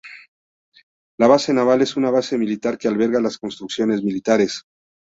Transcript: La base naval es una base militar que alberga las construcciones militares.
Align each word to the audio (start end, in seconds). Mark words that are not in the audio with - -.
La 1.19 1.27
base 1.27 1.53
naval 1.53 1.83
es 1.83 1.95
una 1.95 2.09
base 2.09 2.35
militar 2.35 2.75
que 2.79 2.87
alberga 2.87 3.21
las 3.21 3.37
construcciones 3.37 4.01
militares. 4.01 4.63